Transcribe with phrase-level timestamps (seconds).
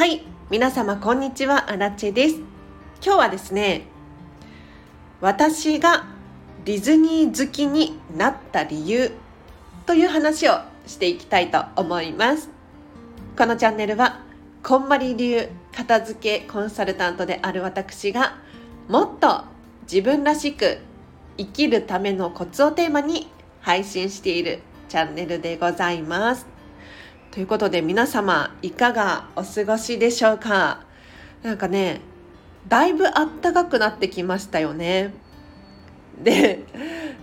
[0.00, 1.70] はい皆様こんにちは。
[1.70, 2.36] アラチェです。
[3.04, 3.82] 今日はですね
[5.20, 6.06] 私が
[6.64, 9.12] ディズニー好きになった理由
[9.84, 10.54] という話を
[10.86, 12.48] していきたいと思います。
[13.36, 14.22] このチャンネルは
[14.62, 18.38] こんまり流片付けコンサルタントである私が
[18.88, 19.44] もっと
[19.82, 20.78] 自分らしく
[21.36, 23.28] 生きるためのコツをテーマに
[23.60, 26.59] 配信しているチャンネルでございます。
[27.30, 30.84] ということで皆様いかがお過ごしでしょうか？
[31.42, 32.00] なんかね
[32.68, 35.14] だいぶあったかくなってきましたよね。
[36.22, 36.64] で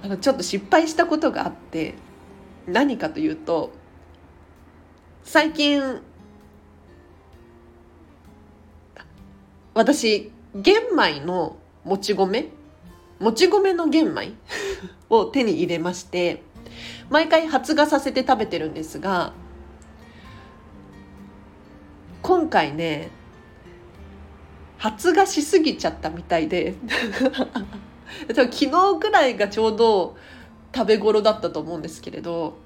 [0.01, 1.95] あのちょっと失敗したことがあって
[2.67, 3.71] 何かというと
[5.23, 6.01] 最近
[9.73, 12.47] 私玄米のもち米
[13.19, 14.31] もち米の玄米
[15.09, 16.41] を手に入れまして
[17.09, 19.33] 毎回発芽させて食べてるんですが
[22.47, 23.09] 今回ね
[24.77, 26.75] 発芽しすぎちゃったみたいで。
[28.33, 28.67] 昨日
[29.01, 30.15] ぐらいがちょうど
[30.73, 32.57] 食べ頃だったと思うんですけれど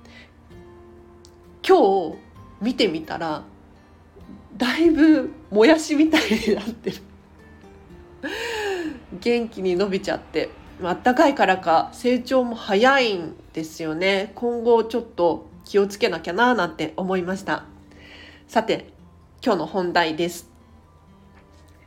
[1.67, 2.17] 今日
[2.61, 3.43] 見てみたら
[4.55, 6.97] だいぶもやしみたいになってる。
[9.19, 10.51] 元気に伸びちゃって。
[10.83, 14.31] あったかいからか成長も早いんですよね。
[14.35, 17.65] 今後ちょっと気をつけなきゃななんて思いました。
[18.47, 19.00] さて
[19.43, 20.51] 今日の本題です。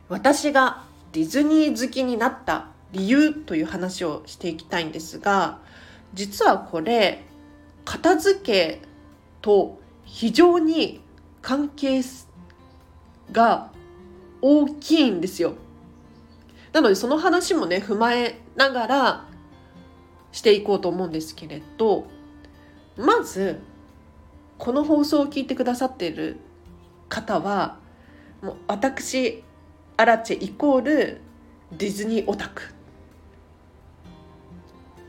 [0.09, 5.59] 私がディズニー好きになった理由という話をしていきたいんですが
[6.13, 7.23] 実はこれ
[7.85, 8.81] 片付け
[9.41, 11.01] と非常に
[11.41, 12.01] 関係
[13.31, 13.71] が
[14.41, 15.53] 大きいんですよ。
[16.73, 19.25] なのでその話もね踏まえながら
[20.33, 22.05] していこうと思うんですけれど
[22.97, 23.61] まず
[24.57, 26.41] この放送を聞いてくださっている
[27.09, 27.77] 方は
[28.41, 29.43] もう私
[29.97, 31.21] アラチェイコール
[31.71, 32.73] ディズニーオタク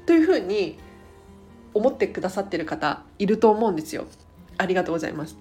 [0.07, 0.79] というふうに
[1.75, 4.07] 思ってくださってる方いると思うんですよ。
[4.59, 5.37] ありがとうございます。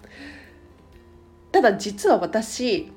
[1.51, 2.91] ただ実は私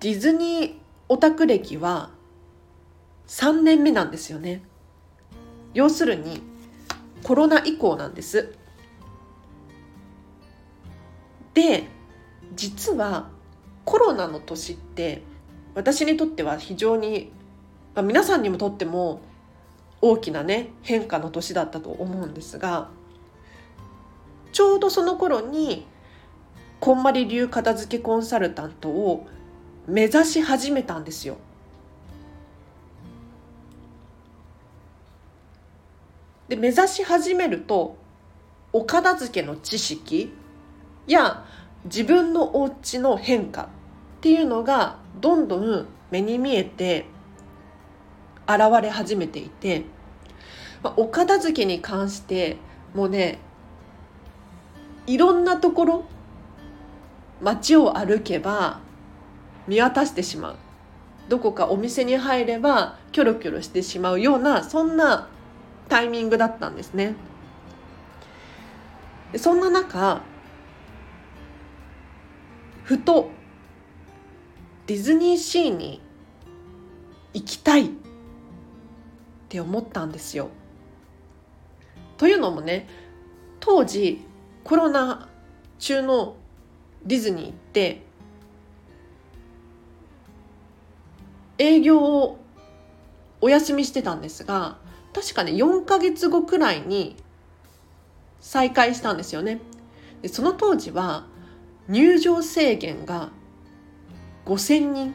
[0.00, 0.74] ディズニー
[1.08, 2.10] オタク歴は
[3.26, 4.62] 3年目なんですよね。
[5.74, 6.40] 要するに
[7.22, 8.54] コロナ以降なんです。
[11.54, 11.84] で
[12.54, 13.28] 実は
[13.84, 15.22] コロナの年って
[15.74, 17.30] 私にとっては非常に、
[17.94, 19.20] まあ、皆さんにもとっても
[20.00, 22.88] 大きなね変化の年だったと思うんですが
[24.52, 25.86] ちょうどその頃に
[26.80, 29.26] こんまり流片付けコンサルタントを
[29.86, 31.38] 目指し始めたんですよ。
[36.48, 37.96] で目指し始めると
[38.72, 40.32] お片付けの知識
[41.06, 41.44] や
[41.84, 43.66] 自分のお家の変化っ
[44.20, 47.06] ていうのがどんどん目に見えて
[48.46, 49.84] 現れ始めていて、
[50.82, 52.56] まあ、お片付けに関して
[52.94, 53.38] もうね
[55.06, 56.04] いろんなところ
[57.40, 58.80] 街を歩けば
[59.66, 60.56] 見渡してしまう
[61.28, 65.28] どこかお店に入ればキョロキョロしてしまうようなそんな
[65.88, 67.14] タイミングだったんですね。
[69.36, 70.22] そんな中
[72.92, 73.30] ふと
[74.86, 76.02] ディズニーシーに
[77.32, 77.88] 行きたいっ
[79.48, 80.50] て思ったんですよ。
[82.18, 82.86] というのもね
[83.60, 84.20] 当時
[84.62, 85.30] コロナ
[85.78, 86.36] 中の
[87.06, 88.02] ディズニーって
[91.56, 92.36] 営業を
[93.40, 94.76] お休みしてたんですが
[95.14, 97.16] 確かね4ヶ月後くらいに
[98.38, 99.60] 再開したんですよね。
[100.20, 101.31] でその当時は
[101.92, 103.30] 入場制限が
[104.46, 105.14] 5,000人。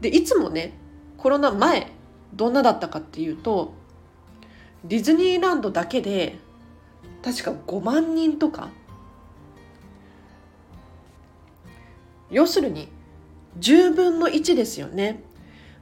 [0.00, 0.72] でいつもね
[1.16, 1.92] コロナ前
[2.34, 3.72] どんなだったかっていうと
[4.84, 6.38] ディズニーランドだけで
[7.22, 8.70] 確か5万人とか。
[12.30, 12.88] 要するに
[13.60, 15.22] 10分の1ですよね。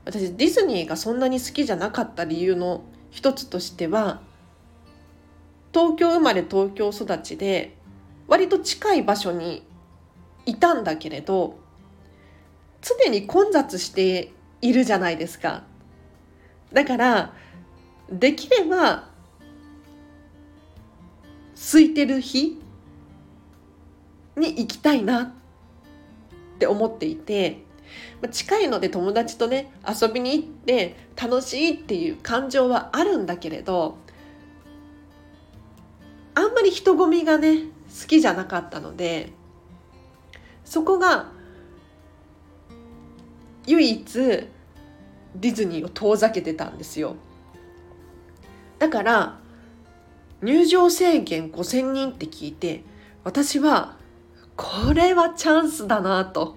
[0.04, 4.20] 私ディズニーがそんなに好きじゃなかった理由の一つとしては
[5.72, 7.75] 東京生まれ東京育ちで
[8.28, 9.66] 割と近い場所に
[10.44, 11.58] いたんだけれど
[12.80, 14.32] 常に混雑して
[14.62, 15.64] いるじゃないですか。
[16.72, 17.32] だから
[18.10, 19.08] できれば
[21.54, 22.60] 空いてる日
[24.36, 25.30] に行きたいなっ
[26.58, 27.64] て思っていて
[28.30, 33.96] 近いので友達とね遊びに行って楽しいっていう感情はあるんだけれど
[36.34, 39.32] あんまり人混みがね好きじゃなかったので
[40.64, 41.30] そこが
[43.66, 47.16] 唯一ディズニーを遠ざけてたんですよ。
[48.78, 49.38] だから
[50.42, 52.84] 入場制限5,000人って聞いて
[53.24, 53.96] 私は
[54.56, 56.56] これはチャンスだなと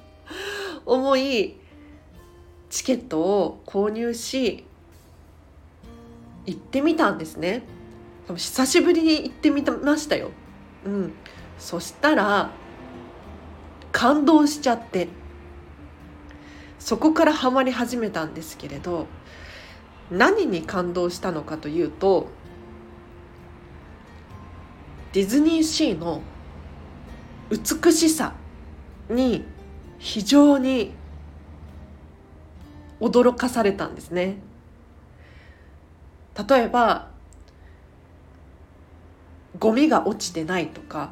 [0.84, 1.56] 思い
[2.70, 4.64] チケットを購入し
[6.46, 7.62] 行ってみたんですね。
[8.34, 10.30] 久しぶりに行ってみましたよ。
[10.88, 11.12] うん
[11.58, 12.50] そしたら
[13.92, 15.08] 感動しちゃって
[16.78, 19.06] そこからハマり始めたんですけれど
[20.10, 22.28] 何に感動したのかというと
[25.12, 26.22] ディズニーシーの
[27.50, 28.34] 美しさ
[29.10, 29.44] に
[29.98, 30.94] 非常に
[33.00, 34.38] 驚かされたんですね。
[36.48, 37.08] 例えば
[39.58, 41.10] ゴミが落ちてないとか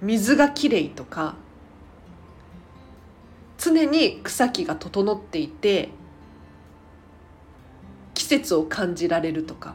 [0.00, 1.34] 水がきれいとか
[3.58, 5.90] 常に草木が整っていて
[8.14, 9.74] 季節を感じられるとか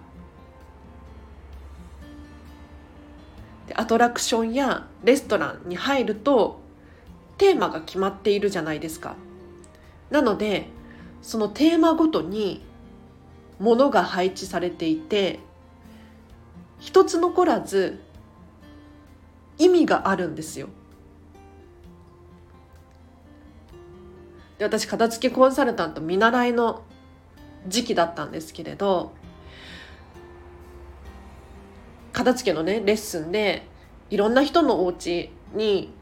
[3.68, 6.62] でアトラクションやレストランに入ると
[7.38, 9.16] テーマが決まっているじゃないですか。
[10.10, 10.68] なので
[11.22, 12.64] そのテーマごとに
[13.60, 15.40] 物が配置されていて
[16.84, 17.98] 一つ残らず
[19.58, 20.68] 意味があるんですよ。
[24.58, 26.84] で私片付けコンサルタント見習いの
[27.68, 29.14] 時期だったんですけれど
[32.12, 33.66] 片付けのねレッスンで
[34.10, 35.94] いろんな人のお家に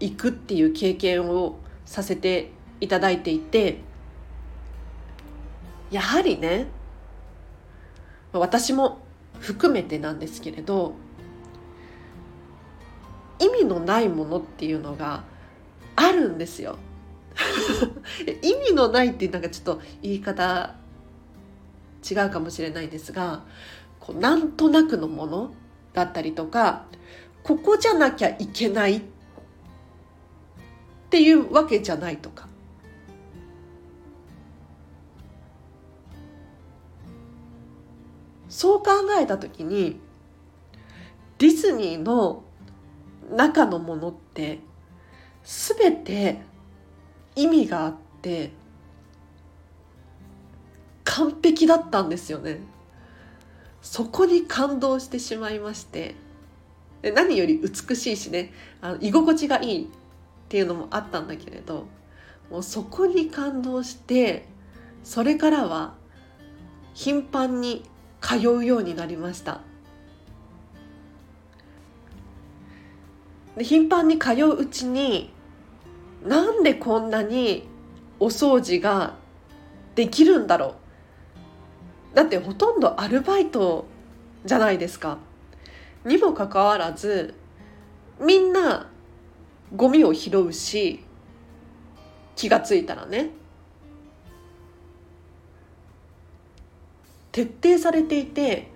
[0.00, 3.78] 行くっていう経験をさせていただいていて
[5.92, 6.66] やはりね
[8.32, 9.03] 私も
[9.40, 10.94] 含めてなんですけれど
[13.38, 15.24] 意味のないものっていうのが
[15.96, 16.76] あるんですよ。
[18.42, 20.74] 意味のないってなんかちょっと言い方
[22.08, 23.42] 違うかもしれないですが
[23.98, 25.54] こうなんとなくのもの
[25.92, 26.84] だったりとか
[27.42, 29.02] ここじゃなきゃいけないっ
[31.10, 32.48] ていうわけじゃないとか
[38.54, 39.98] そう考えた時に
[41.38, 42.44] ディズニーの
[43.28, 44.60] 中のものって
[45.42, 46.40] 全て
[47.34, 48.52] 意味があって
[51.02, 52.60] 完璧だったんですよね。
[53.82, 56.14] そこに感動してしまいまして
[57.02, 59.86] で何より美しいしねあの居心地がいいっ
[60.48, 61.88] ていうのもあったんだけれど
[62.52, 64.46] もうそこに感動して
[65.02, 65.94] それからは
[66.94, 67.84] 頻繁に
[68.26, 69.60] 通うようになりました。
[73.56, 75.30] で頻繁に通ううちに
[76.26, 77.68] なんでこんなに
[78.18, 79.14] お掃除が
[79.94, 80.76] できるんだろ
[82.12, 82.16] う。
[82.16, 83.84] だってほとんどアルバイト
[84.44, 85.18] じゃないですか。
[86.06, 87.34] にもかかわらず
[88.18, 88.88] みんな
[89.76, 91.04] ゴミを拾うし
[92.36, 93.30] 気がついたらね。
[97.34, 98.68] 徹底されていて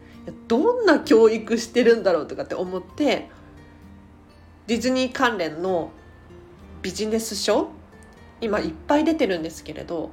[0.48, 3.30] どんな教育してるんだろうとかって思って
[4.66, 5.92] ディズニー関連の
[6.82, 7.68] ビジネス書
[8.40, 10.10] 今いっぱい出てるんですけれど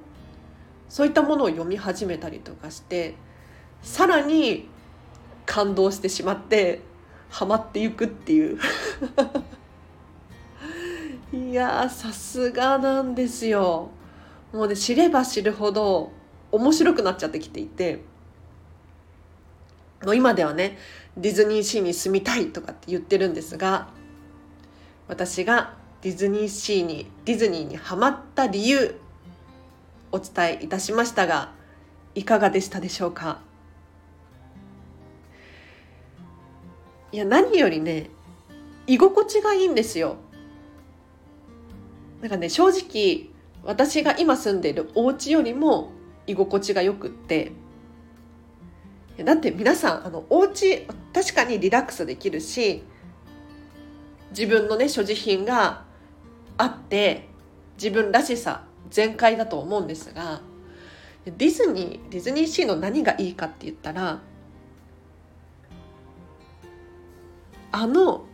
[0.90, 3.16] そういったものを読み始めたりとかして
[3.82, 4.70] さらに
[5.48, 6.82] 感動してしまって
[7.32, 8.60] ハマっていくっていう。
[11.34, 13.90] いやさすがなんですよ。
[14.54, 16.12] もうね知れば知るほど
[16.52, 18.14] 面白くなっちゃってきていて。
[20.06, 20.78] もう今ではね
[21.18, 23.90] ディズニーシーに住みたいとかって言ってるんですが
[25.08, 29.00] 私がディズニーシーにディズニーにハマった理由
[30.12, 31.52] お伝えいたしましたが
[32.14, 33.42] いかがでしたでしょうか？
[37.12, 38.10] いや何よりね
[38.88, 40.18] 居心地がいいんですよ。
[42.22, 43.30] なんかね正直
[43.64, 45.92] 私が今住んでいるお家よりも
[46.28, 47.52] 居心地がよくって
[49.24, 52.84] だって皆さんあのお家確かにリラックスできるし
[54.32, 55.84] 自分のね所持品が
[56.58, 57.30] あって
[57.78, 60.42] 自分らしさ全開だと思うんですが
[61.26, 64.20] ディズニーディズニーシーの何がいいかって言ったら
[67.72, 68.26] あの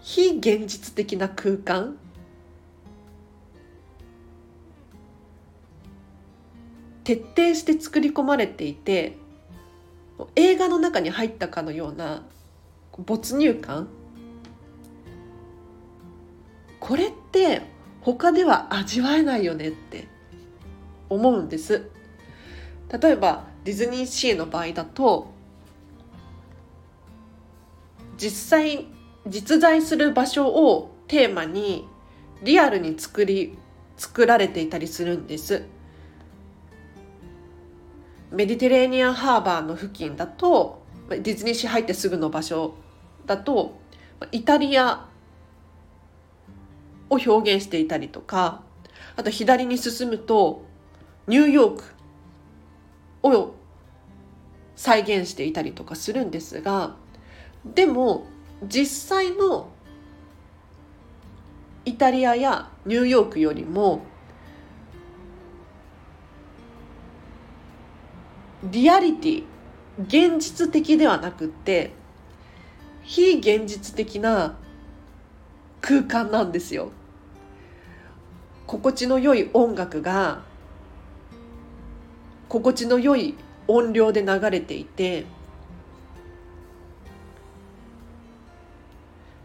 [0.00, 1.96] 非現実的な空間
[7.04, 9.16] 徹底して作り込まれていて
[10.34, 12.22] 映画の中に入ったかのような
[12.98, 13.88] 没入感？
[16.80, 17.62] これって
[18.00, 20.08] 他では味わえないよねって
[21.08, 21.90] 思うんです。
[23.00, 25.34] 例えばディズニーシーの場合だと
[28.16, 28.86] 実際
[29.26, 31.86] 実在する場所をテーマに
[32.42, 33.58] リアルに作り
[33.96, 35.64] 作られていたりするんです。
[38.30, 42.74] メディテレーニアンハーバーの付近だとディズニーシー入ってすぐの場所
[43.26, 43.78] だと
[44.32, 45.06] イタリア
[47.08, 48.62] を表現していたりとか
[49.14, 50.64] あと左に進むと
[51.26, 51.82] ニューヨー
[53.22, 53.54] クを
[54.74, 56.96] 再現していたりとかするんですが
[57.64, 58.26] でも
[58.62, 59.70] 実際の
[61.84, 64.02] イタリアやニューヨークよりも
[68.70, 69.44] リアリティ
[69.98, 71.92] 現実的ではなくって
[73.02, 74.56] 非現実的な
[75.80, 76.90] 空間なんですよ。
[78.66, 80.42] 心地の良い音楽が
[82.48, 83.36] 心地の良い
[83.68, 85.24] 音量で流れていて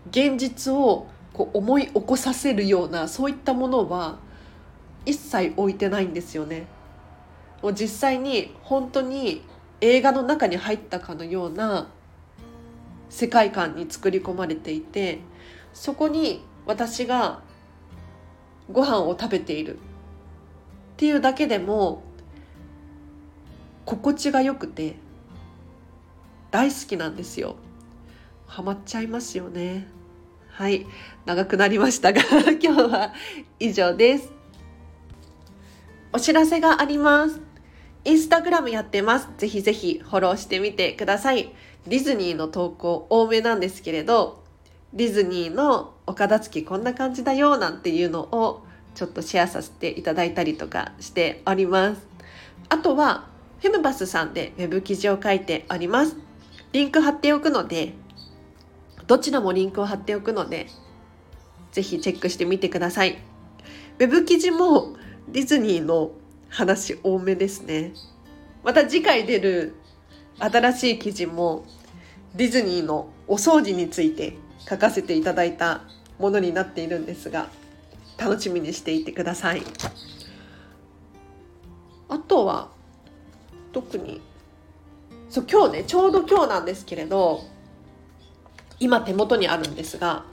[0.09, 4.17] 現実をこう思い起こさせるようなそういったものは
[5.05, 6.65] 一切置いてないんですよね。
[7.61, 9.43] もう実際に本当に
[9.81, 11.89] 映画の中に入ったかのような
[13.09, 15.19] 世界観に作り込まれていて
[15.73, 17.41] そこに私が
[18.71, 19.79] ご飯を食べているっ
[20.97, 22.03] ていうだけでも
[23.85, 24.95] 心地が良くて
[26.51, 27.55] 大好きなんですよ。
[28.45, 29.87] ハマっちゃいますよね。
[30.49, 30.85] はい、
[31.25, 32.21] 長くなりましたが
[32.61, 33.13] 今日は
[33.59, 34.31] 以上です。
[36.13, 37.50] お知らせがあります。
[38.03, 39.29] インスタグラムやってます。
[39.37, 41.53] ぜひぜひフォローしてみてください。
[41.87, 44.43] ディズニーの投稿多めなんですけれど、
[44.93, 48.65] ディズニーのお片付きこんな感じだよなんていうのを
[48.95, 52.07] ちょっとシェアさせていただいたりとかしております。
[52.69, 53.27] あとは、
[53.59, 56.17] フェムバスさんで web 記事を書いております。
[56.71, 57.93] リンク貼っておくので、
[59.05, 60.67] どちらもリンクを貼っておくので、
[61.71, 63.19] ぜひチェックしてみてください。
[63.99, 64.95] ウェブ記事も
[65.29, 66.11] ディズニーの
[66.51, 67.93] 話多めですね。
[68.63, 69.73] また次回出る
[70.37, 71.65] 新しい記事も
[72.35, 74.35] ディズニーのお掃除について
[74.69, 75.81] 書かせていただいた
[76.19, 77.49] ものになっているんですが
[78.17, 79.63] 楽しみにしていてください
[82.09, 82.69] あとは
[83.71, 84.21] 特に
[85.29, 87.41] そう今日ねちょうど今日なんですけれど
[88.79, 90.25] 今手元にあるんですが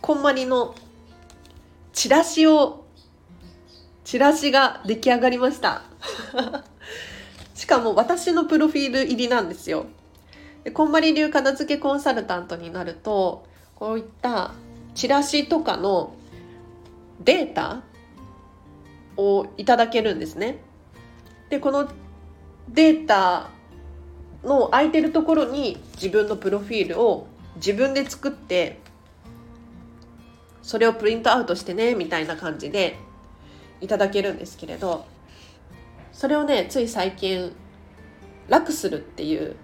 [0.00, 0.74] こんまりの
[1.92, 2.85] チラシを
[4.06, 5.82] チラシが出来上がりました
[7.56, 9.86] しかも私のプロフィール入りなんですよ
[10.62, 13.44] でこんまり流片付けコンサルタントになると
[13.74, 14.52] こういった
[14.94, 16.14] チラシとかの
[17.24, 17.82] データ
[19.16, 20.58] をいただけるんですね。
[21.50, 21.88] でこの
[22.68, 23.48] データ
[24.44, 28.78] の空いてるところに自分のプロフィールを自分で作って
[30.62, 32.98] それをプリントアウトしてねみたいな感じで
[33.80, 35.06] いただけるんですけれど
[36.12, 37.52] それをねつい最近
[38.48, 39.56] 楽するっていう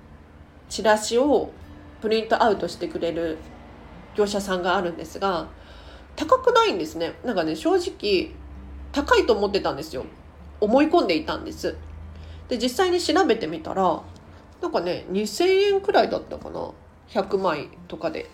[0.69, 1.51] チラシを
[2.01, 3.39] プリントアウトしてくれる
[4.15, 5.49] 業者さんがあるんですが
[6.17, 7.15] 高くないんですね。
[7.25, 8.35] なんかね正直
[8.93, 10.05] 高いと思ってたんですよ。
[10.61, 11.77] 思い込んでいたんです。
[12.49, 14.03] で実際に調べてみたら
[14.61, 16.71] なんかね2000円くらいだったかな。
[17.09, 18.29] 100枚とかで。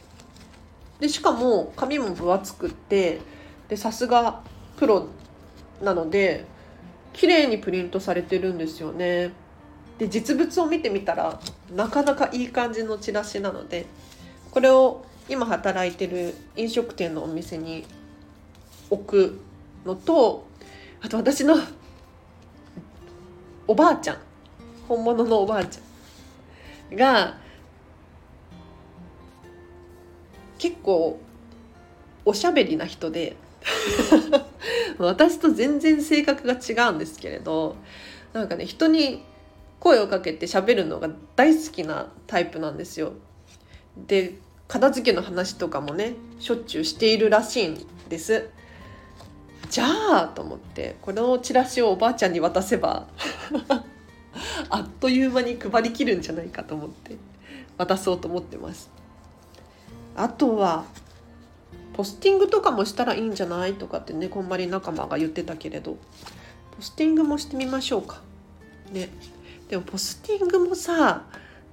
[0.98, 3.20] でしかも紙も分厚くって
[3.68, 4.42] でさすが
[4.76, 5.06] プロ
[5.82, 6.44] なので
[7.12, 9.32] 綺麗にプリントされてるんですよね。
[9.98, 11.40] で実物を見てみたら
[11.74, 13.86] なかなかいい感じのチラシなので
[14.52, 17.84] これを今働いてる飲食店のお店に
[18.90, 19.40] 置く
[19.84, 20.46] のと
[21.00, 21.56] あと私の
[23.66, 24.18] おばあちゃん
[24.86, 27.38] 本物のおばあちゃんが
[30.58, 31.20] 結構
[32.24, 33.36] おしゃべりな人で
[34.98, 37.76] 私と全然性格が違うんですけれど
[38.32, 39.22] なんかね人に
[39.80, 43.12] 声をかけて喋るのが大好きなタイプなんですよ。
[44.06, 44.38] で
[44.68, 48.50] 片付けの話とかもねしょっちゅうしているらしいんです
[49.70, 49.86] じゃ
[50.24, 53.08] あと思ってこのチラシをおばあちゃんに渡せば
[54.70, 57.16] あっという間に配りきるんじゃないかと思って
[57.76, 58.90] 渡そうと思ってます
[60.14, 60.84] あとは
[61.98, 63.74] ポスティングとかもしたらいいんじゃない？
[63.74, 65.96] とかってねこんまり仲間が言ってたけれど。
[66.76, 68.20] ポスティングもしてみましょうか。
[68.92, 69.08] ね。
[69.68, 71.24] でもポスティングもさ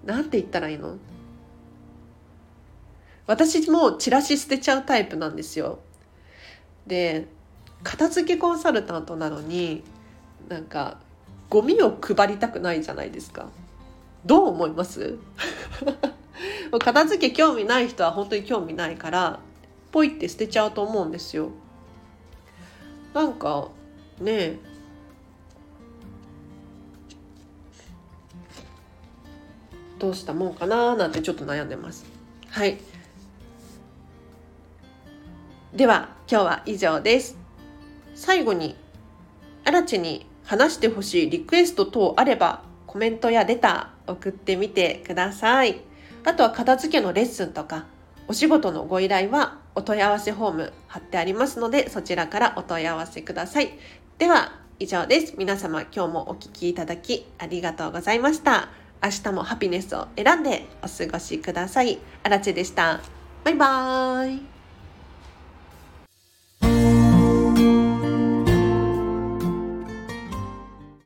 [0.03, 0.98] 何て言ったらいいの？
[3.27, 5.77] 私もチラシ捨てちゃうタイプなんですよ。
[6.88, 7.27] で
[7.84, 9.84] 片付けコンサルタントなのに
[10.50, 10.98] なんか
[11.51, 13.46] ゴミを配りたくないじゃないですか。
[14.25, 15.20] どう思います？
[16.84, 19.39] 片付け興味ない人は本当に興味ないから
[19.96, 21.52] ポイって捨てちゃうと思うんですよ。
[23.14, 23.70] なんか
[24.20, 24.60] ね
[29.98, 32.04] どうしたもんかななんてちょっと悩んでます。
[32.50, 32.78] はい。
[35.74, 37.38] では今日は以上です。
[38.16, 38.75] 最後に
[39.64, 45.80] あらちに話してほしいリクエスト等あればコメントやレター送ってみてください。
[46.25, 47.86] あとは片付けのレッスンとか
[48.28, 53.72] お仕事のご依頼はお問い合わせフォーム貼ってありますのでそちらからお問い合わせください。
[54.17, 55.36] では以上です。
[55.38, 58.70] 皆様今日もお聴きいただきありがとうございました。
[59.03, 62.00] 明日もハピネスを選んでお過ごしください。
[62.24, 63.01] あらちでした。
[63.44, 64.55] バイバーイ。